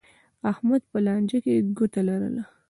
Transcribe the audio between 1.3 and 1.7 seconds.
کې